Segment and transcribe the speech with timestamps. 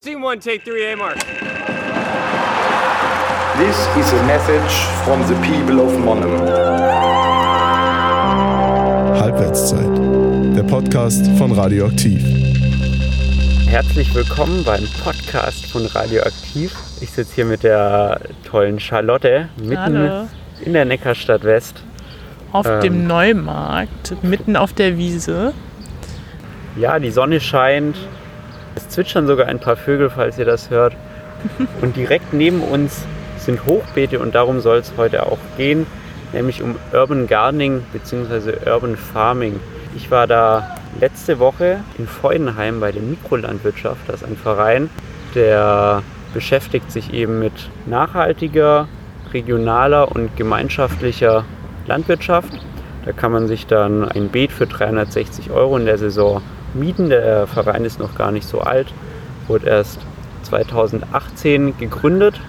[0.00, 1.16] Scene one, take three, A mark.
[3.58, 4.72] This is a message
[5.04, 6.38] from the people of Monum.
[9.18, 12.22] Halbwertszeit, der Podcast von Radioaktiv.
[13.68, 16.72] Herzlich willkommen beim Podcast von Radioaktiv.
[17.00, 20.28] Ich sitze hier mit der tollen Charlotte mitten Hallo.
[20.64, 21.82] in der Neckarstadt West.
[22.52, 22.80] Auf Ähm.
[22.82, 25.52] dem Neumarkt, mitten auf der Wiese.
[26.76, 27.96] Ja, die Sonne scheint.
[28.78, 30.94] Es zwitschern sogar ein paar Vögel, falls ihr das hört.
[31.82, 33.04] Und direkt neben uns
[33.36, 35.84] sind Hochbeete und darum soll es heute auch gehen,
[36.32, 38.70] nämlich um Urban Gardening bzw.
[38.70, 39.58] Urban Farming.
[39.96, 44.00] Ich war da letzte Woche in Feudenheim bei der Mikrolandwirtschaft.
[44.06, 44.90] Das ist ein Verein,
[45.34, 48.86] der beschäftigt sich eben mit nachhaltiger,
[49.32, 51.44] regionaler und gemeinschaftlicher
[51.88, 52.52] Landwirtschaft.
[53.04, 56.42] Da kann man sich dann ein Beet für 360 Euro in der Saison
[56.74, 57.08] mieten.
[57.08, 58.92] Der Verein ist noch gar nicht so alt,
[59.46, 60.00] wurde erst
[60.42, 62.40] 2018 gegründet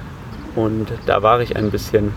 [0.55, 2.13] und da war ich ein bisschen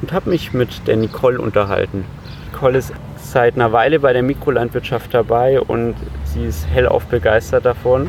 [0.00, 2.04] und habe mich mit der Nicole unterhalten.
[2.52, 8.08] Nicole ist seit einer Weile bei der Mikrolandwirtschaft dabei und sie ist hellauf begeistert davon.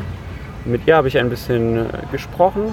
[0.64, 2.72] Mit ihr habe ich ein bisschen äh, gesprochen.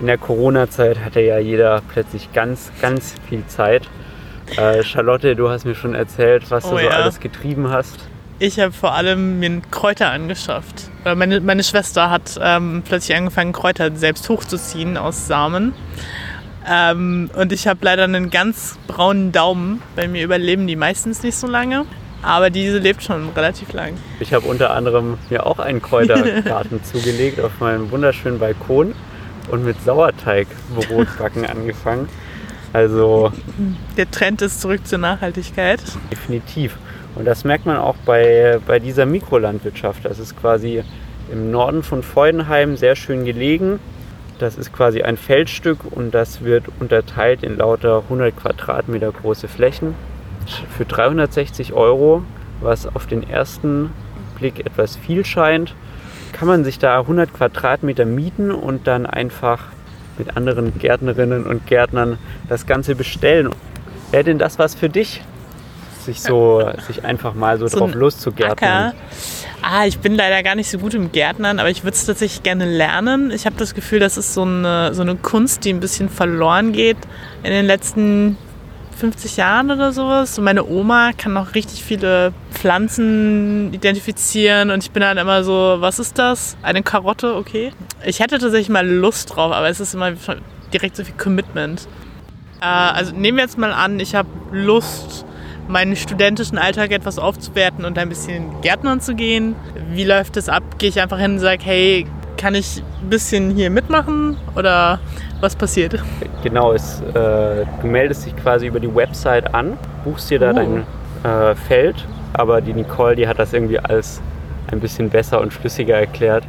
[0.00, 3.88] In der Corona-Zeit hatte ja jeder plötzlich ganz, ganz viel Zeit.
[4.56, 6.90] Äh, Charlotte, du hast mir schon erzählt, was Oh du so ja.
[6.90, 8.08] alles getrieben hast.
[8.42, 10.90] Ich habe vor allem mir Kräuter angeschafft.
[11.04, 15.74] Meine, meine Schwester hat ähm, plötzlich angefangen, Kräuter selbst hochzuziehen aus Samen.
[16.66, 19.82] Ähm, und ich habe leider einen ganz braunen Daumen.
[19.94, 21.84] Bei mir überleben die meistens nicht so lange.
[22.22, 23.98] Aber diese lebt schon relativ lang.
[24.20, 28.94] Ich habe unter anderem mir auch einen Kräutergarten zugelegt auf meinem wunderschönen Balkon
[29.50, 32.08] und mit Sauerteigbrotbacken angefangen.
[32.72, 33.32] Also
[33.98, 35.82] Der Trend ist zurück zur Nachhaltigkeit.
[36.10, 36.78] definitiv.
[37.14, 40.04] Und das merkt man auch bei, bei dieser Mikrolandwirtschaft.
[40.04, 40.82] Das ist quasi
[41.32, 43.78] im Norden von Feudenheim sehr schön gelegen.
[44.38, 49.94] Das ist quasi ein Feldstück und das wird unterteilt in lauter 100 Quadratmeter große Flächen
[50.76, 52.22] für 360 Euro,
[52.60, 53.90] was auf den ersten
[54.38, 55.74] Blick etwas viel scheint,
[56.32, 59.64] kann man sich da 100 Quadratmeter mieten und dann einfach
[60.18, 62.18] mit anderen Gärtnerinnen und Gärtnern
[62.48, 63.50] das Ganze bestellen.
[64.10, 65.22] Wäre denn das was für dich?
[66.12, 68.88] Sich so, sich einfach mal so, So drauf loszugärtnern.
[68.88, 68.94] Acker.
[69.62, 72.42] Ah, ich bin leider gar nicht so gut im Gärtnern, aber ich würde es tatsächlich
[72.42, 73.30] gerne lernen.
[73.30, 76.72] Ich habe das Gefühl, das ist so eine, so eine Kunst, die ein bisschen verloren
[76.72, 76.96] geht
[77.42, 78.36] in den letzten
[79.00, 80.38] 50 Jahren oder sowas.
[80.38, 85.76] Und meine Oma kann noch richtig viele Pflanzen identifizieren und ich bin dann immer so,
[85.78, 86.56] was ist das?
[86.62, 87.72] Eine Karotte, okay.
[88.04, 90.12] Ich hätte tatsächlich mal Lust drauf, aber es ist immer
[90.72, 91.88] direkt so viel Commitment.
[92.60, 95.24] Äh, also nehmen wir jetzt mal an, ich habe Lust,
[95.70, 99.54] meinen studentischen Alltag etwas aufzuwerten und ein bisschen Gärtnern zu gehen.
[99.92, 100.62] Wie läuft es ab?
[100.78, 104.98] Gehe ich einfach hin und sage, hey, kann ich ein bisschen hier mitmachen oder
[105.40, 106.02] was passiert?
[106.42, 110.54] Genau, es, äh, du meldest dich quasi über die Website an, buchst dir da Oh.
[110.54, 110.84] dein
[111.22, 114.20] äh, Feld, aber die Nicole, die hat das irgendwie als
[114.72, 116.44] ein bisschen besser und schlüssiger erklärt.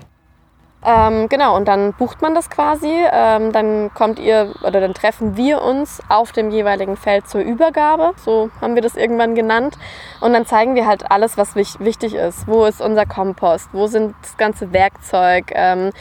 [0.84, 2.92] Ähm, genau, und dann bucht man das quasi.
[3.12, 8.14] Ähm, dann kommt ihr oder dann treffen wir uns auf dem jeweiligen Feld zur Übergabe.
[8.18, 9.78] So haben wir das irgendwann genannt.
[10.22, 12.48] Und dann zeigen wir halt alles, was wich wichtig ist.
[12.48, 13.70] Wo ist unser Kompost?
[13.74, 15.52] Wo sind das ganze Werkzeug?
[15.54, 15.92] Ähm,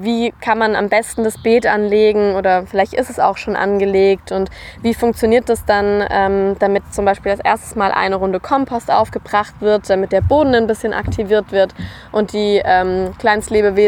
[0.00, 2.34] wie kann man am besten das Beet anlegen?
[2.34, 4.32] Oder vielleicht ist es auch schon angelegt.
[4.32, 4.50] Und
[4.82, 9.54] wie funktioniert das dann, ähm, damit zum Beispiel das erste Mal eine Runde Kompost aufgebracht
[9.60, 11.74] wird, damit der Boden ein bisschen aktiviert wird
[12.12, 13.14] und die ähm,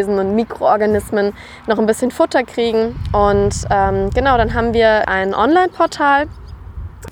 [0.06, 1.32] Kleinstlebewesen und Mikroorganismen
[1.66, 2.94] noch ein bisschen Futter kriegen.
[3.12, 6.26] Und ähm, genau, dann haben wir ein Online-Portal,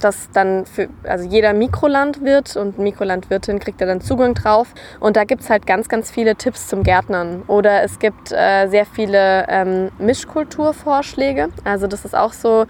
[0.01, 4.69] das dann für also jeder Mikrolandwirt und Mikrolandwirtin kriegt da dann Zugang drauf.
[5.01, 7.43] Und da gibt es halt ganz, ganz viele Tipps zum Gärtnern.
[7.47, 11.49] Oder es gibt äh, sehr viele ähm, Mischkulturvorschläge.
[11.65, 12.67] Also das ist auch so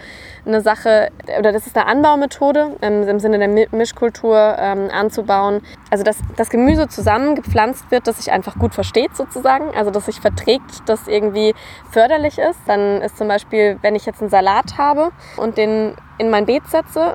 [0.47, 5.63] eine Sache, oder das ist eine Anbaumethode ähm, im Sinne der Mi Mischkultur ähm, anzubauen.
[5.91, 9.75] Also dass das Gemüse zusammen gepflanzt wird, das sich einfach gut versteht sozusagen.
[9.75, 11.55] Also dass sich verträgt, das irgendwie
[11.91, 12.61] förderlich ist.
[12.67, 16.67] Dann ist zum Beispiel, wenn ich jetzt einen Salat habe und den in mein Beet
[16.69, 17.15] setze,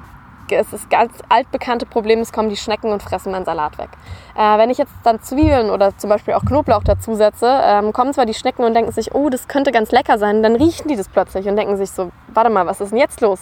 [0.51, 3.89] es ist ganz altbekannte Problem, es kommen die Schnecken und fressen meinen Salat weg.
[4.35, 8.13] Äh, wenn ich jetzt dann Zwiebeln oder zum Beispiel auch Knoblauch dazu setze, ähm, kommen
[8.13, 10.95] zwar die Schnecken und denken sich, oh, das könnte ganz lecker sein, dann riechen die
[10.95, 13.39] das plötzlich und denken sich so, warte mal, was ist denn jetzt los?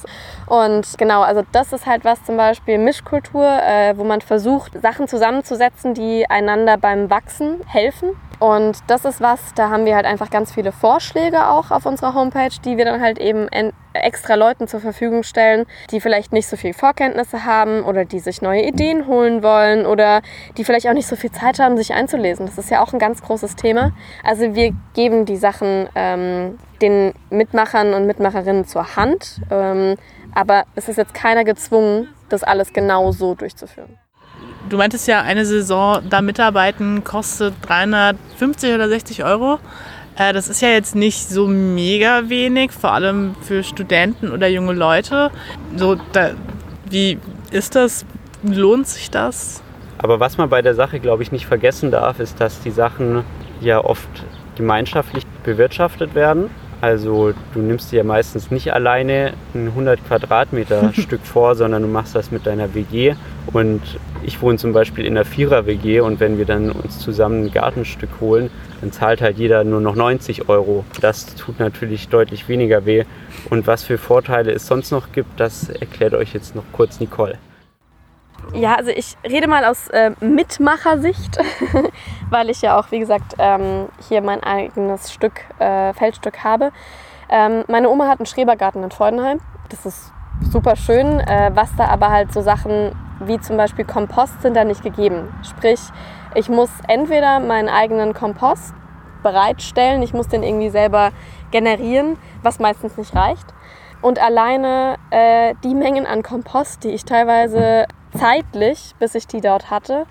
[0.47, 5.07] Und genau, also das ist halt was zum Beispiel Mischkultur, äh, wo man versucht, Sachen
[5.07, 8.15] zusammenzusetzen, die einander beim Wachsen helfen.
[8.39, 12.13] Und das ist was, da haben wir halt einfach ganz viele Vorschläge auch auf unserer
[12.13, 13.73] Homepage, die wir dann halt eben en
[14.03, 18.41] extra Leuten zur Verfügung stellen, die vielleicht nicht so viel Vorkenntnisse haben oder die sich
[18.41, 20.21] neue Ideen holen wollen oder
[20.57, 22.45] die vielleicht auch nicht so viel Zeit haben, sich einzulesen.
[22.45, 23.91] Das ist ja auch ein ganz großes Thema.
[24.23, 29.95] Also wir geben die Sachen ähm, den Mitmachern und Mitmacherinnen zur Hand, ähm,
[30.33, 33.97] aber es ist jetzt keiner gezwungen, das alles genau so durchzuführen.
[34.69, 39.59] Du meintest ja, eine Saison da mitarbeiten kostet 350 oder 60 Euro.
[40.17, 44.73] Äh, das ist ja jetzt nicht so mega wenig, vor allem für Studenten oder junge
[44.73, 45.31] Leute.
[45.75, 46.31] So, da,
[46.89, 47.19] wie
[47.51, 48.05] ist das?
[48.43, 49.61] Lohnt sich das?
[49.97, 53.23] Aber was man bei der Sache, glaube ich, nicht vergessen darf, ist, dass die Sachen
[53.61, 54.07] ja oft
[54.55, 56.49] gemeinschaftlich bewirtschaftet werden.
[56.81, 61.87] Also du nimmst dir ja meistens nicht alleine ein 100 Quadratmeter Stück vor, sondern du
[61.87, 63.15] machst das mit deiner WG.
[63.53, 63.81] Und
[64.23, 68.09] ich wohne zum Beispiel in einer Vierer-WG und wenn wir dann uns zusammen ein Gartenstück
[68.19, 68.49] holen,
[68.81, 70.85] dann zahlt halt jeder nur noch 90 Euro.
[71.01, 73.05] Das tut natürlich deutlich weniger weh.
[73.49, 77.37] Und was für Vorteile es sonst noch gibt, das erklärt euch jetzt noch kurz Nicole.
[78.53, 81.37] Ja, also ich rede mal aus äh, Mitmachersicht,
[82.29, 86.71] weil ich ja auch, wie gesagt, ähm, hier mein eigenes Stück, äh, Feldstück habe.
[87.29, 89.39] Ähm, meine Oma hat einen Schrebergarten in Freudenheim.
[89.69, 90.13] Das ist
[90.49, 94.63] super schön, äh, was da aber halt so Sachen wie zum Beispiel Kompost sind da
[94.63, 95.33] nicht gegeben.
[95.43, 95.79] Sprich,
[96.35, 98.73] ich muss entweder meinen eigenen Kompost
[99.23, 101.11] bereitstellen, ich muss den irgendwie selber
[101.51, 103.45] generieren, was meistens nicht reicht.
[104.01, 107.85] Und alleine äh, die Mengen an Kompost, die ich teilweise
[108.15, 110.05] zeitlich, bis ich die dort hatte,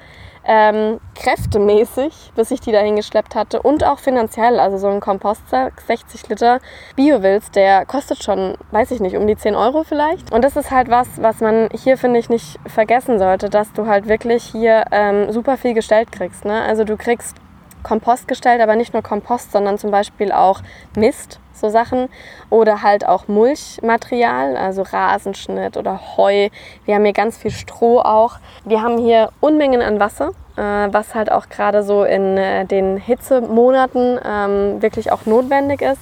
[0.46, 4.60] ähm, kräftemäßig, bis ich die dahin geschleppt hatte und auch finanziell.
[4.60, 6.60] Also so ein Kompostsack, 60 Liter
[6.94, 10.32] Biowilz, der kostet schon, weiß ich nicht, um die 10 Euro vielleicht.
[10.32, 13.86] Und das ist halt was, was man hier, finde ich, nicht vergessen sollte, dass du
[13.86, 16.44] halt wirklich hier ähm, super viel gestellt kriegst.
[16.44, 16.62] Ne?
[16.62, 17.36] Also du kriegst
[17.82, 20.60] Kompost gestellt, aber nicht nur Kompost, sondern zum Beispiel auch
[20.96, 22.08] Mist, so Sachen.
[22.50, 26.48] Oder halt auch Mulchmaterial, also Rasenschnitt oder Heu.
[26.84, 28.38] Wir haben hier ganz viel Stroh auch.
[28.64, 32.96] Wir haben hier Unmengen an Wasser, äh, was halt auch gerade so in äh, den
[32.96, 36.00] Hitzemonaten ähm, wirklich auch notwendig ist.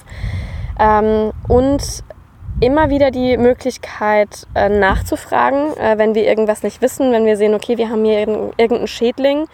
[0.79, 2.03] Ähm, und
[2.59, 7.53] immer wieder die Möglichkeit äh, nachzufragen, äh, wenn wir irgendwas nicht wissen, wenn wir sehen,
[7.53, 9.45] okay, wir haben hier irgendeinen Schädling.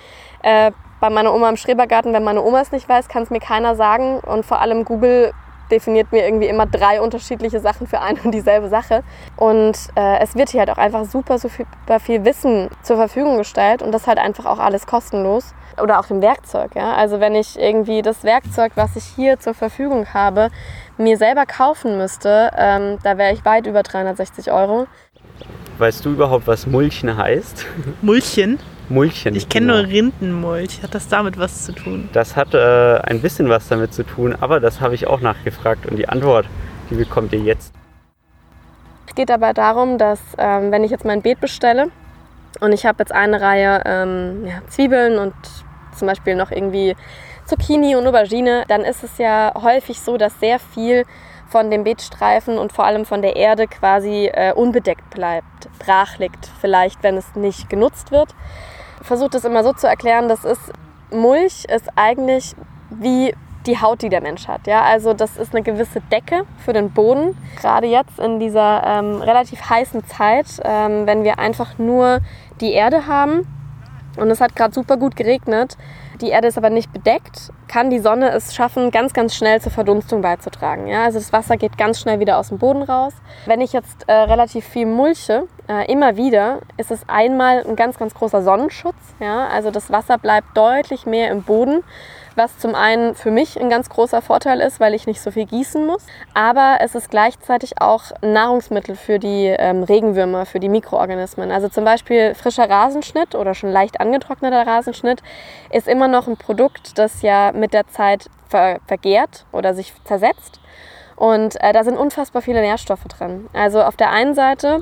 [0.44, 3.39] Äh, bei meiner Oma im Schrebergarten, wenn meine Oma es nicht weiß, kann es mir
[3.39, 4.19] keiner sagen.
[4.19, 5.33] Und vor allem Google
[5.71, 9.03] definiert mir irgendwie immer drei unterschiedliche Sachen für eine und dieselbe Sache.
[9.38, 13.81] Und äh, es wird hier halt auch einfach super, super viel Wissen zur Verfügung gestellt
[13.81, 15.53] und das halt einfach auch alles kostenlos.
[15.81, 16.75] Oder auch dem Werkzeug.
[16.75, 16.94] Ja?
[16.94, 20.50] Also wenn ich irgendwie das Werkzeug, was ich hier zur Verfügung habe,
[20.97, 24.88] mir selber kaufen müsste, ähm, da wäre ich weit über 360 Euro.
[25.77, 27.65] Weißt du überhaupt, was Mulchen heißt?
[28.01, 28.59] Mulchen?
[28.91, 29.35] Mulchen.
[29.35, 29.81] Ich kenne genau.
[29.81, 30.83] nur Rindenmulch.
[30.83, 32.09] Hat das damit was zu tun?
[32.13, 35.85] Das hat äh, ein bisschen was damit zu tun, aber das habe ich auch nachgefragt
[35.85, 36.45] und die Antwort,
[36.89, 37.73] die bekommt ihr jetzt.
[39.07, 41.88] Es geht dabei darum, dass ähm, wenn ich jetzt mein Beet bestelle
[42.59, 45.33] und ich habe jetzt eine Reihe ähm, ja, Zwiebeln und
[45.95, 46.95] zum Beispiel noch irgendwie
[47.45, 51.05] Zucchini und Aubergine, dann ist es ja häufig so, dass sehr viel
[51.49, 56.49] von dem Beetstreifen und vor allem von der Erde quasi äh, unbedeckt bleibt, brach liegt,
[56.61, 58.33] vielleicht wenn es nicht genutzt wird
[59.01, 60.71] versuche das immer so zu erklären, das ist,
[61.12, 62.56] Mulch ist eigentlich
[62.89, 63.33] wie
[63.65, 64.68] die Haut, die der Mensch hat.
[64.68, 64.83] Ja?
[64.83, 67.38] Also das ist eine gewisse Decke für den Boden.
[67.59, 72.19] Gerade jetzt in dieser ähm, relativ heißen Zeit, ähm, wenn wir einfach nur
[72.59, 73.48] die Erde haben
[74.18, 75.77] und es hat gerade super gut geregnet,
[76.19, 79.71] die Erde ist aber nicht bedeckt, kann die Sonne es schaffen, ganz, ganz schnell zur
[79.71, 80.88] Verdunstung beizutragen.
[80.88, 81.06] Ja?
[81.06, 83.14] Also das Wasser geht ganz schnell wieder aus dem Boden raus.
[83.45, 87.97] Wenn ich jetzt äh, relativ viel mulche, äh, immer wieder, ist es einmal ein ganz,
[87.97, 88.95] ganz großer Sonnenschutz.
[89.19, 89.47] Ja?
[89.47, 91.83] Also das Wasser bleibt deutlich mehr im Boden
[92.35, 95.45] was zum einen für mich ein ganz großer Vorteil ist, weil ich nicht so viel
[95.45, 96.06] gießen muss.
[96.33, 101.51] Aber es ist gleichzeitig auch Nahrungsmittel für die ähm, Regenwürmer, für die Mikroorganismen.
[101.51, 105.21] Also zum Beispiel frischer Rasenschnitt oder schon leicht angetrockneter Rasenschnitt
[105.71, 110.59] ist immer noch ein Produkt, das ja mit der Zeit ver vergärt oder sich zersetzt.
[111.16, 113.47] Und äh, da sind unfassbar viele Nährstoffe drin.
[113.54, 114.81] Also auf der einen Seite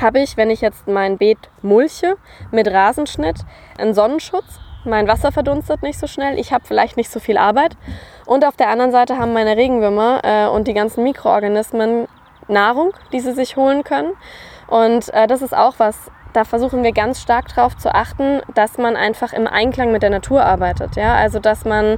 [0.00, 2.16] habe ich, wenn ich jetzt mein Beet mulche
[2.50, 3.40] mit Rasenschnitt,
[3.78, 7.76] einen Sonnenschutz mein Wasser verdunstet nicht so schnell, ich habe vielleicht nicht so viel Arbeit.
[8.26, 12.06] Und auf der anderen Seite haben meine Regenwürmer äh, und die ganzen Mikroorganismen
[12.48, 14.12] Nahrung, die sie sich holen können.
[14.66, 15.96] Und äh, das ist auch was,
[16.34, 20.10] da versuchen wir ganz stark darauf zu achten, dass man einfach im Einklang mit der
[20.10, 20.96] Natur arbeitet.
[20.96, 21.14] Ja?
[21.14, 21.96] Also dass man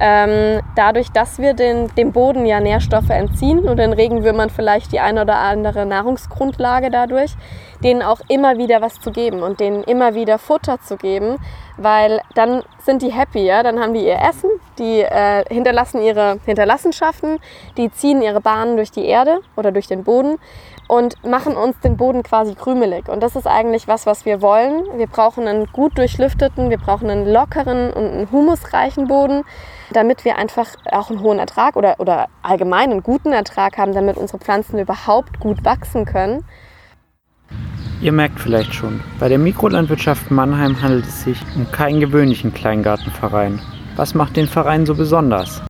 [0.00, 5.00] Ähm, dadurch, dass wir den, dem Boden ja Nährstoffe entziehen und den Regenwürmern vielleicht die
[5.00, 7.34] eine oder andere Nahrungsgrundlage dadurch,
[7.82, 11.38] denen auch immer wieder was zu geben und denen immer wieder Futter zu geben,
[11.78, 13.62] weil dann sind die happy, ja?
[13.62, 17.38] dann haben die ihr Essen, die äh, hinterlassen ihre Hinterlassenschaften,
[17.76, 20.38] die ziehen ihre Bahnen durch die Erde oder durch den Boden
[20.88, 23.08] und machen uns den Boden quasi krümelig.
[23.08, 24.84] Und das ist eigentlich was, was wir wollen.
[24.96, 29.44] Wir brauchen einen gut durchlüfteten, wir brauchen einen lockeren und einen humusreichen Boden,
[29.92, 34.16] damit wir einfach auch einen hohen Ertrag oder, oder allgemein einen guten Ertrag haben, damit
[34.16, 36.44] unsere Pflanzen überhaupt gut wachsen können.
[38.00, 43.60] Ihr merkt vielleicht schon, bei der Mikrolandwirtschaft Mannheim handelt es sich um keinen gewöhnlichen Kleingartenverein.
[43.96, 45.62] Was macht den Verein so besonders?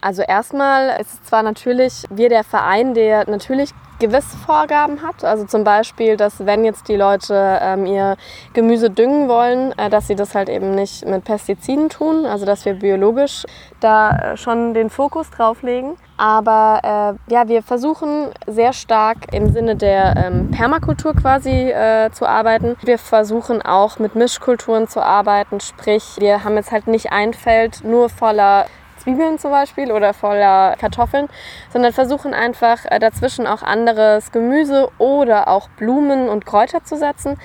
[0.00, 5.22] Also erstmal ist es zwar natürlich wir der Verein, der natürlich gewisse Vorgaben hat.
[5.22, 8.16] Also zum Beispiel, dass wenn jetzt die Leute ähm, ihr
[8.52, 12.26] Gemüse düngen wollen, äh, dass sie das halt eben nicht mit Pestiziden tun.
[12.26, 13.44] Also dass wir biologisch
[13.78, 15.96] da äh, schon den Fokus drauf legen.
[16.16, 16.80] Aber
[17.28, 22.76] äh, ja, wir versuchen sehr stark im Sinne der ähm, Permakultur quasi äh, zu arbeiten.
[22.82, 27.84] Wir versuchen auch mit Mischkulturen zu arbeiten, sprich wir haben jetzt halt nicht ein Feld
[27.84, 28.66] nur voller
[29.00, 31.28] Zwiebeln zum Beispiel oder voller Kartoffeln,
[31.72, 37.38] sondern versuchen einfach äh, dazwischen auch anderes Gemüse oder auch Blumen und Kräuter zu setzen,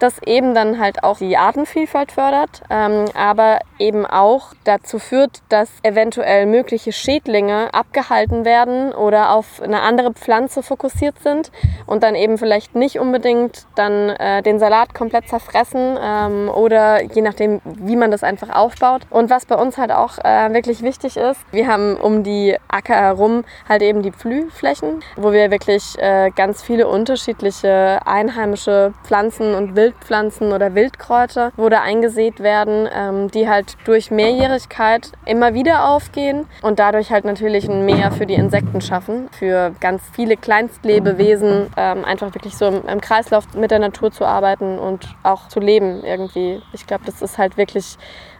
[0.00, 5.68] das eben dann halt auch die Artenvielfalt fördert, ähm, aber eben auch dazu führt, dass
[5.82, 11.52] eventuell mögliche Schädlinge abgehalten werden oder auf eine andere Pflanze fokussiert sind
[11.86, 17.22] und dann eben vielleicht nicht unbedingt dann äh, den Salat komplett zerfressen ähm, oder je
[17.22, 19.02] nachdem, wie man das einfach aufbaut.
[19.10, 22.94] Und was bei uns halt auch äh, wirklich wichtig ist, wir haben um die Acker
[22.94, 29.76] herum halt eben die Pflühflächen, wo wir wirklich äh, ganz viele unterschiedliche einheimische Pflanzen und
[29.76, 35.88] Wild Wildpflanzen oder Wildkräuter, wo da eingesät werden, ähm, die halt durch Mehrjährigkeit immer wieder
[35.88, 41.72] aufgehen und dadurch halt natürlich ein Meer für die Insekten schaffen, für ganz viele Kleinstlebewesen,
[41.76, 45.60] ähm, einfach wirklich so im, im Kreislauf mit der Natur zu arbeiten und auch zu
[45.60, 46.62] leben irgendwie.
[46.72, 47.96] Ich glaube, das ist halt wirklich,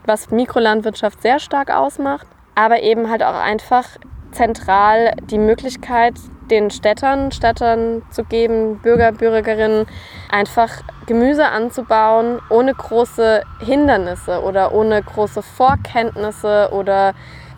[0.07, 3.87] was Mikrolandwirtschaft sehr stark ausmacht, aber eben halt auch einfach
[4.33, 6.15] zentral die Möglichkeit,
[6.51, 9.87] den Städtern, Städtern zu geben, Bürger, Bürgerinnen,
[10.31, 10.71] einfach
[11.07, 17.15] Gemüse anzubauen, ohne große Hindernisse oder ohne große Vorkenntnisse oder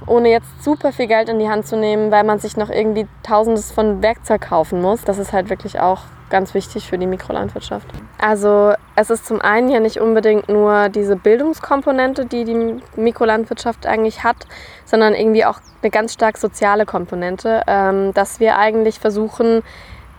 [0.06, 3.06] ohne jetzt super viel Geld in die Hand zu nehmen, weil man sich noch irgendwie
[3.22, 5.02] tausendes von Werkzeug kaufen muss.
[5.02, 6.00] Das ist halt wirklich auch
[6.33, 7.87] ganz wichtig für die Mikrolandwirtschaft.
[8.19, 14.25] Also es ist zum einen ja nicht unbedingt nur diese Bildungskomponente, die die Mikrolandwirtschaft eigentlich
[14.25, 14.49] hat,
[14.85, 19.62] sondern irgendwie auch eine ganz stark soziale Komponente, ähm, dass wir eigentlich versuchen,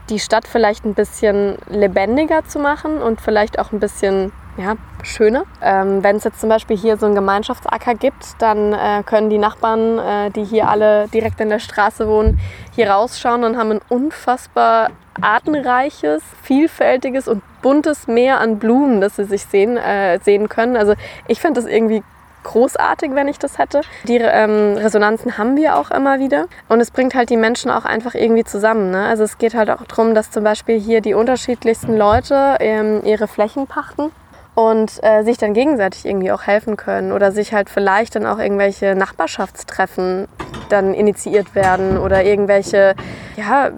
[0.10, 5.44] die Stadt vielleicht ein bisschen lebendiger zu machen und vielleicht auch ein bisschen ja, schöner.
[5.62, 9.38] Ähm, Wenn es jetzt zum Beispiel hier so einen Gemeinschaftsacker gibt, dann äh, können die
[9.38, 12.40] Nachbarn, äh, die hier alle direkt in der Straße wohnen,
[12.76, 14.92] hier rausschauen und haben ein unfassbar
[15.22, 20.78] artenreiches, vielfältiges und buntes Meer an Blumen, das sie sich sehen, äh, sehen können.
[20.78, 20.94] Also
[21.28, 22.04] ich finde das irgendwie
[22.44, 23.82] großartig, wenn ich das hätte.
[24.04, 26.48] Die ähm, Resonanzen haben wir auch immer wieder.
[26.68, 28.92] Und es bringt halt die Menschen auch einfach irgendwie zusammen.
[28.92, 29.06] Ne?
[29.06, 33.28] Also es geht halt auch darum, dass zum Beispiel hier die unterschiedlichsten Leute ähm, ihre
[33.28, 34.12] Flächen pachten
[34.56, 38.40] und äh, sich dann gegenseitig irgendwie auch helfen können oder sich halt vielleicht dann auch
[38.40, 40.28] irgendwelche Nachbarschaftstreffen
[40.70, 42.96] dann initiiert werden oder irgendwelche
[43.36, 43.72] ja,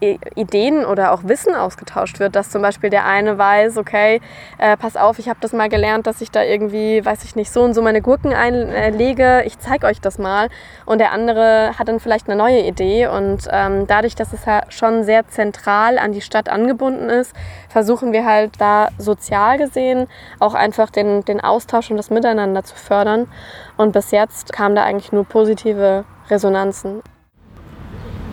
[0.00, 4.20] Ideen oder auch Wissen ausgetauscht wird, dass zum Beispiel der eine weiß, okay,
[4.58, 7.52] äh, pass auf, ich habe das mal gelernt, dass ich da irgendwie, weiß ich nicht,
[7.52, 10.48] so und so meine Gurken einlege, ich zeige euch das mal
[10.86, 14.62] und der andere hat dann vielleicht eine neue Idee und ähm, dadurch, dass es ja
[14.68, 17.34] schon sehr zentral an die Stadt angebunden ist,
[17.68, 20.06] versuchen wir halt da sozial gesehen
[20.38, 23.26] auch einfach den, den Austausch und das Miteinander zu fördern
[23.76, 27.02] und bis jetzt kam da eigentlich nur positive Resonanzen.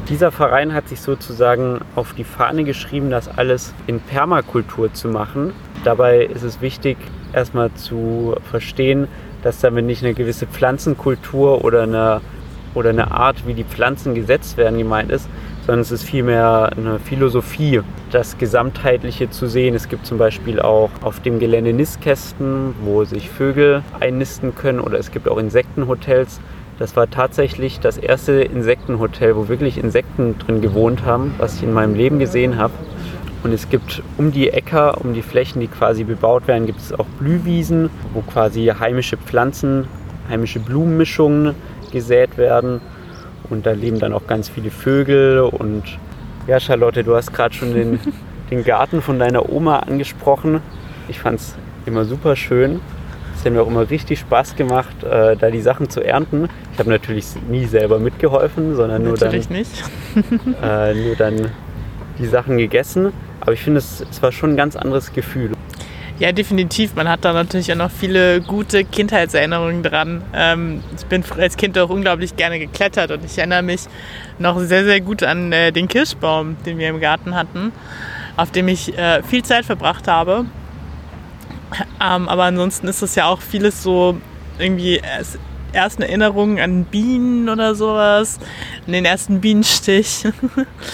[0.10, 5.52] Dieser Verein hat sich sozusagen auf die Fahne geschrieben, das alles in Permakultur zu machen.
[5.84, 6.96] Dabei ist es wichtig,
[7.34, 9.08] erstmal zu verstehen,
[9.42, 12.22] dass damit nicht eine gewisse Pflanzenkultur oder eine,
[12.76, 15.28] oder eine Art, wie die Pflanzen gesetzt werden, gemeint ist,
[15.66, 17.82] sondern es ist vielmehr eine Philosophie,
[18.12, 19.74] das Gesamtheitliche zu sehen.
[19.74, 25.00] Es gibt zum Beispiel auch auf dem Gelände Nistkästen, wo sich Vögel einnisten können oder
[25.00, 26.40] es gibt auch Insektenhotels,
[26.78, 31.74] das war tatsächlich das erste Insektenhotel, wo wirklich Insekten drin gewohnt haben, was ich in
[31.74, 32.74] meinem Leben gesehen habe.
[33.44, 36.92] Und es gibt um die Äcker, um die Flächen, die quasi bebaut werden, gibt es
[36.92, 39.88] auch Blühwiesen, wo quasi heimische Pflanzen,
[40.28, 41.54] heimische Blumenmischungen
[41.92, 42.82] gesät werden.
[43.50, 45.40] Und da leben dann auch ganz viele Vögel.
[45.40, 45.84] Und
[46.48, 48.00] ja, Charlotte, du hast gerade schon den,
[48.52, 50.62] den Garten von deiner Oma angesprochen.
[51.08, 51.56] Ich fand es
[51.86, 52.82] immer super schön
[53.46, 56.50] hat mir auch immer richtig Spaß gemacht, äh, da die Sachen zu ernten.
[56.74, 59.84] Ich habe natürlich nie selber mitgeholfen, sondern nur dann, Natürlich nicht.
[60.64, 61.52] äh, nur dann
[62.20, 63.14] die Sachen gegessen.
[63.42, 65.52] Aber ich finde, es, es war schon ein ganz anderes Gefühl.
[66.18, 66.96] Ja, definitiv.
[66.96, 70.24] Man hat da natürlich auch noch viele gute Kindheitserinnerungen dran.
[70.34, 73.82] Ähm, ich bin als Kind auch unglaublich gerne geklettert und ich erinnere mich
[74.40, 77.74] noch sehr, sehr gut an äh, den Kirschbaum, den wir im Garten hatten,
[78.38, 80.46] auf dem ich äh, viel Zeit verbracht habe.
[82.02, 84.18] Ähm, aber ansonsten ist das ja auch vieles so
[84.60, 85.40] irgendwie erst,
[85.74, 88.40] ersten Erinnerungen an Bienen oder sowas,
[88.86, 90.26] an den ersten Bienenstich.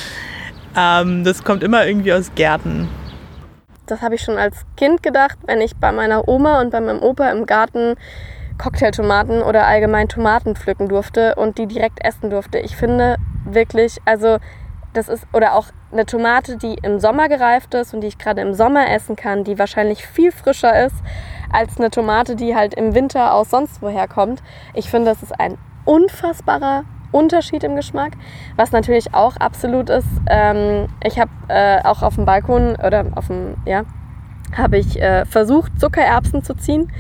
[0.78, 2.90] ähm, das kommt immer irgendwie aus Gärten.
[3.86, 7.02] Das habe ich schon als Kind gedacht, wenn ich bei meiner Oma und bei meinem
[7.02, 7.96] Opa im Garten
[8.58, 12.60] Cocktailtomaten oder allgemein Tomaten pflücken durfte und die direkt essen durfte.
[12.60, 14.38] Ich finde wirklich, also
[14.94, 18.42] das ist, oder auch eine Tomate, die im Sommer gereift ist und die ich gerade
[18.42, 20.96] im Sommer essen kann, die wahrscheinlich viel frischer ist
[21.52, 24.42] als eine Tomate, die halt im Winter aus sonst woher kommt.
[24.74, 28.14] Ich finde, das ist ein unfassbarer Unterschied im Geschmack.
[28.56, 33.28] Was natürlich auch absolut ist, ähm, ich habe äh, auch auf dem Balkon oder auf
[33.28, 33.84] dem, ja,
[34.58, 36.92] habe ich äh, versucht, Zuckererbsen zu ziehen.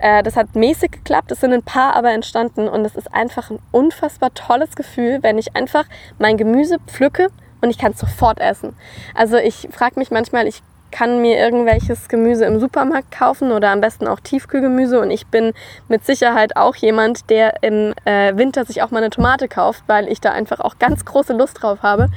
[0.00, 3.50] Äh, das hat mäßig geklappt, es sind ein paar aber entstanden und es ist einfach
[3.50, 5.84] ein unfassbar tolles Gefühl, wenn ich einfach
[6.18, 7.28] mein Gemüse pflücke
[7.60, 8.76] und ich kann es sofort essen.
[9.14, 13.80] Also ich frage mich manchmal, ich kann mir irgendwelches Gemüse im Supermarkt kaufen oder am
[13.80, 15.52] besten auch Tiefkühlgemüse und ich bin
[15.88, 20.08] mit Sicherheit auch jemand, der im äh, Winter sich auch mal eine Tomate kauft, weil
[20.08, 22.08] ich da einfach auch ganz große Lust drauf habe.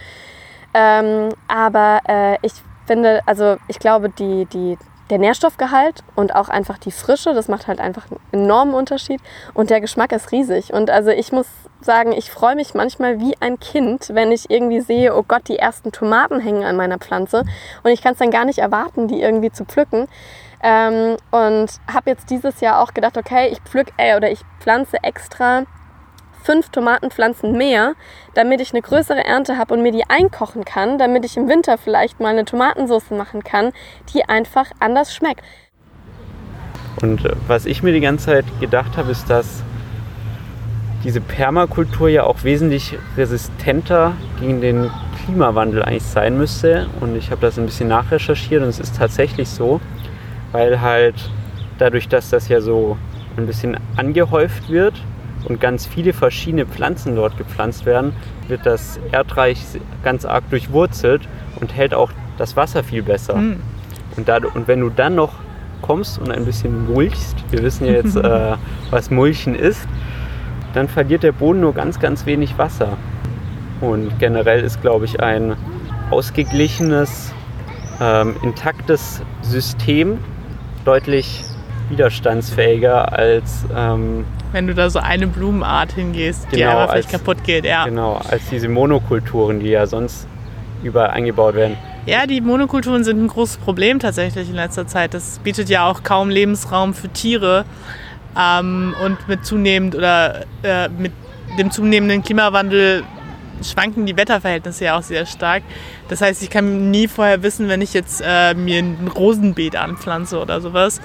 [0.74, 2.54] Ähm, aber äh, ich
[2.92, 4.78] finde, also ich glaube, die, die,
[5.10, 9.22] der Nährstoffgehalt und auch einfach die Frische, das macht halt einfach einen enormen Unterschied.
[9.54, 10.74] Und der Geschmack ist riesig.
[10.74, 11.48] Und also ich muss
[11.80, 15.58] sagen, ich freue mich manchmal wie ein Kind, wenn ich irgendwie sehe, oh Gott, die
[15.58, 17.46] ersten Tomaten hängen an meiner Pflanze.
[17.82, 20.10] Und ich kann es dann gar nicht erwarten, die irgendwie zu pflücken.
[20.62, 25.02] Ähm, und habe jetzt dieses Jahr auch gedacht, okay, ich pflück äh, oder ich pflanze
[25.02, 25.64] extra
[26.44, 27.94] fünf Tomatenpflanzen mehr,
[28.34, 31.78] damit ich eine größere Ernte habe und mir die einkochen kann, damit ich im Winter
[31.78, 33.72] vielleicht mal eine Tomatensauce machen kann,
[34.14, 35.44] die einfach anders schmeckt.
[37.02, 39.64] Und äh, was ich mir die ganze Zeit gedacht habe, ist, dass
[41.04, 44.92] diese Permakultur ja auch wesentlich resistenter gegen den
[45.24, 46.88] Klimawandel eigentlich sein müsste.
[47.00, 49.82] Und ich habe das ein bisschen nachrecherchiert und es ist tatsächlich so,
[50.52, 51.16] weil halt
[51.80, 52.98] dadurch, dass das ja so
[53.38, 54.94] ein bisschen angehäuft wird
[55.46, 58.14] und ganz viele verschiedene Pflanzen dort gepflanzt werden,
[58.48, 59.60] wird das Erdreich
[60.04, 61.28] ganz arg durchwurzelt
[61.60, 63.36] und hält auch das Wasser viel besser.
[63.36, 63.60] Hm.
[64.18, 65.34] Und, da, und wenn du dann noch
[65.82, 68.56] kommst und ein bisschen mulchst, wir wissen ja jetzt, äh,
[68.90, 69.88] was Mulchen ist,
[70.74, 72.98] dann verliert der Boden nur ganz, ganz wenig Wasser.
[73.82, 75.56] Und generell ist, glaube ich, ein
[76.12, 77.34] ausgeglichenes,
[78.00, 80.20] ähm, intaktes System
[80.86, 81.44] deutlich
[81.90, 87.24] widerstandsfähiger als, ähm, Wenn du da so eine Blumenart hingehst, die Genau, einfach vielleicht als-
[87.24, 87.86] kaputt geht, ja.
[87.86, 90.28] genau, als diese Monokulturen, die ja sonst
[90.84, 91.78] überall eingebaut werden.
[92.06, 95.14] Ja, die Monokulturen sind ein großes Problem tatsächlich in letzter Zeit.
[95.14, 97.64] Das bietet ja auch kaum Lebensraum für Tiere.
[98.38, 101.12] Ähm, und mit zunehmend oder äh, mit
[101.60, 103.04] dem zunehmenden Klimawandel
[103.62, 105.64] schwanken die Wetterverhältnisse ja auch sehr stark.
[106.08, 110.40] Das heißt, ich kann nie vorher wissen, wenn ich jetzt äh, mir ein Rosenbeet anpflanze
[110.40, 111.02] oder sowas,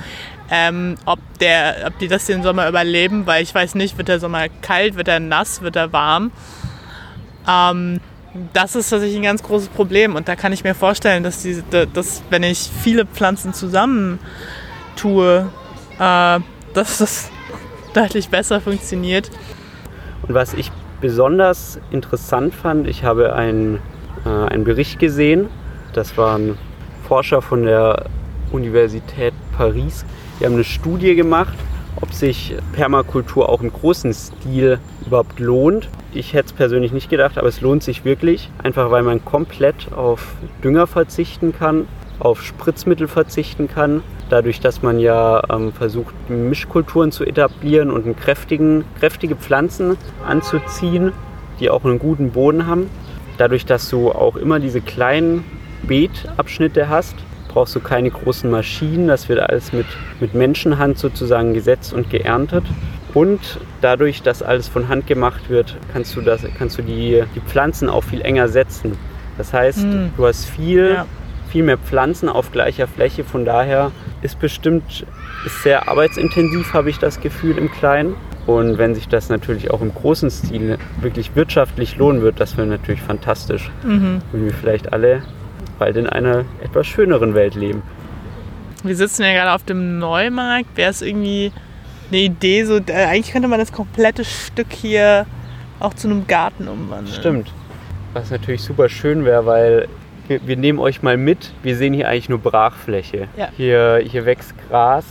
[0.50, 4.20] ähm, ob, der, ob die das den Sommer überleben, weil ich weiß nicht, wird der
[4.20, 6.30] Sommer kalt, wird er nass, wird er warm.
[7.48, 8.00] Ähm,
[8.52, 11.62] das ist tatsächlich ein ganz großes Problem und da kann ich mir vorstellen, dass, diese,
[11.86, 14.18] dass wenn ich viele Pflanzen zusammen
[14.94, 15.48] tue,
[15.98, 16.40] äh,
[16.74, 17.30] dass das
[17.94, 19.30] deutlich besser funktioniert.
[20.26, 23.80] Und was ich besonders interessant fand, ich habe einen,
[24.24, 25.48] äh, einen Bericht gesehen,
[25.92, 26.58] das waren
[27.06, 28.06] Forscher von der
[28.52, 30.04] Universität Paris,
[30.38, 31.56] die haben eine Studie gemacht,
[32.00, 35.88] ob sich Permakultur auch im großen Stil überhaupt lohnt.
[36.12, 39.92] Ich hätte es persönlich nicht gedacht, aber es lohnt sich wirklich, einfach weil man komplett
[39.92, 47.12] auf Dünger verzichten kann, auf Spritzmittel verzichten kann, dadurch, dass man ja ähm, versucht, Mischkulturen
[47.12, 49.96] zu etablieren und einen kräftigen, kräftige Pflanzen
[50.26, 51.12] anzuziehen,
[51.60, 52.90] die auch einen guten Boden haben.
[53.38, 55.44] Dadurch, dass du auch immer diese kleinen
[55.82, 57.14] Beetabschnitte hast,
[57.56, 59.08] brauchst du keine großen Maschinen.
[59.08, 59.86] Das wird alles mit,
[60.20, 62.64] mit Menschenhand sozusagen gesetzt und geerntet.
[63.14, 63.40] Und
[63.80, 67.88] dadurch, dass alles von Hand gemacht wird, kannst du, das, kannst du die, die Pflanzen
[67.88, 68.92] auch viel enger setzen.
[69.38, 70.08] Das heißt, Mm.
[70.18, 71.06] du hast viel, Ja.
[71.48, 73.24] viel mehr Pflanzen auf gleicher Fläche.
[73.24, 73.90] Von daher
[74.20, 75.06] ist bestimmt
[75.46, 78.16] ist sehr arbeitsintensiv, habe ich das Gefühl, im Kleinen.
[78.46, 82.66] Und wenn sich das natürlich auch im großen Stil wirklich wirtschaftlich lohnen wird, das wäre
[82.66, 83.70] natürlich fantastisch.
[83.82, 84.20] Mhm.
[84.32, 85.22] Wenn wir vielleicht alle
[85.78, 87.82] bald in einer etwas schöneren Welt leben.
[88.82, 90.76] Wir sitzen ja gerade auf dem Neumarkt.
[90.76, 91.52] Wäre es irgendwie
[92.10, 95.26] eine Idee, so äh, eigentlich könnte man das komplette Stück hier
[95.80, 97.14] auch zu einem Garten umwandeln.
[97.14, 97.52] Stimmt.
[98.12, 99.88] Was natürlich super schön wäre, weil
[100.28, 101.52] wir, wir nehmen euch mal mit.
[101.62, 103.28] Wir sehen hier eigentlich nur Brachfläche.
[103.36, 103.48] Ja.
[103.56, 105.04] Hier, hier wächst Gras.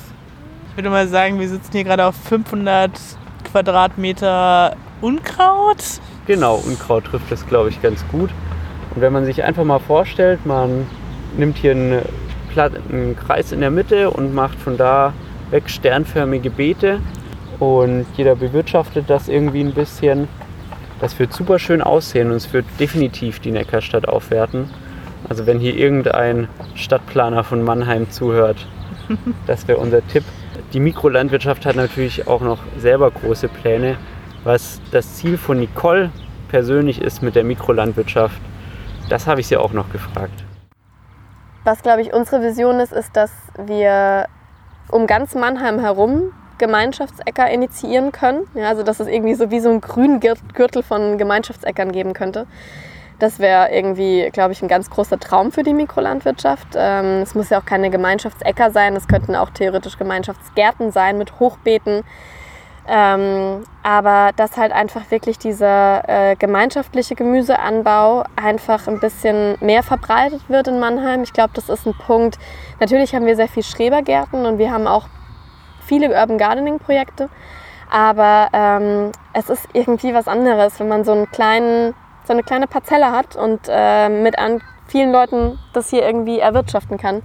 [0.72, 2.92] Ich würde mal sagen, wir sitzen hier gerade auf 500
[3.52, 5.84] Quadratmeter Unkraut.
[6.28, 8.30] Genau, Unkraut trifft das, glaube ich, ganz gut.
[8.96, 10.88] Und wenn man sich einfach mal vorstellt, man
[11.38, 12.02] nimmt hier einen,
[12.92, 15.14] einen Kreis in der Mitte und macht von da
[15.52, 17.00] weg sternförmige Beete
[17.60, 20.28] und jeder bewirtschaftet das irgendwie ein bisschen.
[21.02, 24.70] Das wird super schön aussehen und es wird definitiv die Neckarstadt aufwerten.
[25.28, 28.66] Also wenn hier irgendein Stadtplaner von Mannheim zuhört,
[29.48, 30.24] das wäre unser Tipp.
[30.72, 33.98] Die Mikrolandwirtschaft hat natürlich auch noch selber große Pläne.
[34.44, 36.12] Was das Ziel von Nicole
[36.50, 38.40] persönlich ist mit der Mikrolandwirtschaft,
[39.10, 40.44] das habe ich sie auch noch gefragt.
[41.64, 44.28] Was, glaube ich, unsere Vision ist, ist, dass wir
[44.90, 48.48] um ganz Mannheim herum Gemeinschaftsäcker initiieren können.
[48.54, 52.48] Ja, also dass es irgendwie so wie so ein Grüngürtel von Gemeinschaftsäckern geben könnte.
[53.20, 56.68] Das wäre irgendwie, glaube ich, ein ganz großer Traum für die Mikrolandwirtschaft.
[56.76, 61.40] Ähm, es muss ja auch keine Gemeinschaftsäcker sein, es könnten auch theoretisch Gemeinschaftsgärten sein mit
[61.40, 62.04] Hochbeeten.
[62.88, 70.48] Ähm, aber dass halt einfach wirklich dieser äh, gemeinschaftliche Gemüseanbau einfach ein bisschen mehr verbreitet
[70.50, 71.24] wird in Mannheim.
[71.24, 72.38] Ich glaube, das ist ein Punkt.
[72.80, 75.08] Natürlich haben wir sehr viel Schrebergärten und wir haben auch
[75.86, 77.30] viele Urban Gardening Projekte.
[77.90, 81.94] Aber ähm, es ist irgendwie was anderes, wenn man so, einen kleinen,
[82.26, 86.98] so eine kleine Parzelle hat und äh, mit an vielen Leuten das hier irgendwie erwirtschaften
[86.98, 87.24] kann.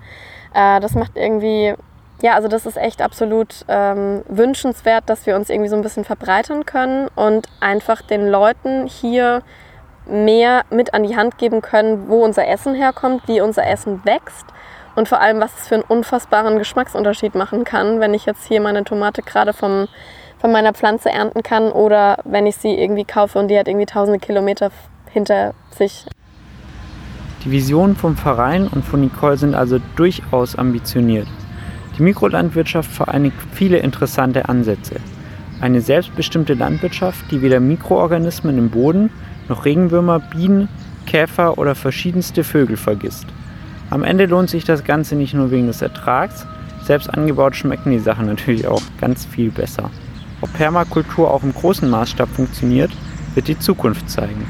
[0.55, 1.75] Äh, das macht irgendwie
[2.23, 6.05] ja, also das ist echt absolut ähm, wünschenswert, dass wir uns irgendwie so ein bisschen
[6.05, 9.43] verbreitern können und einfach den Leuten hier
[10.07, 14.47] mehr mit an die Hand geben können, wo unser Essen herkommt, wie unser Essen wächst
[14.97, 18.61] und vor allem, was es für einen unfassbaren Geschmacksunterschied machen kann, wenn ich jetzt hier
[18.61, 19.89] meine Tomate gerade vom,
[20.39, 23.87] von meiner Pflanze ernten kann oder wenn ich sie irgendwie kaufe und die hat irgendwie
[23.87, 24.71] tausende Kilometer
[25.11, 26.05] hinter sich.
[27.45, 31.27] Die Visionen vom Verein und von Nicole sind also durchaus ambitioniert.
[32.01, 34.95] Die Mikrolandwirtschaft vereinigt viele interessante Ansätze.
[35.61, 39.11] Eine selbstbestimmte Landwirtschaft, die weder Mikroorganismen im Boden
[39.51, 40.71] noch Regenwürmer, Bienen,
[41.05, 43.27] Käfer oder verschiedenste Vögel vergisst.
[43.91, 46.47] Am Ende lohnt sich das Ganze nicht nur wegen des Ertrags,
[46.85, 49.91] selbst angebaut schmecken die Sachen natürlich auch ganz viel besser.
[50.41, 52.93] Ob Permakultur auch im großen Maßstab funktioniert,
[53.35, 54.47] wird die Zukunft zeigen.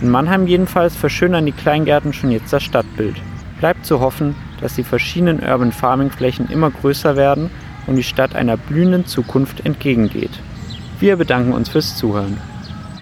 [0.00, 3.16] In Mannheim jedenfalls verschönern die Kleingärten schon jetzt das Stadtbild.
[3.60, 7.50] Bleibt zu hoffen, dass die verschiedenen Urban Farming Flächen immer größer werden
[7.86, 10.30] und die Stadt einer blühenden Zukunft entgegengeht.
[10.98, 12.38] Wir bedanken uns fürs Zuhören.